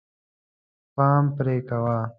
[0.95, 1.99] پام پرې کوه.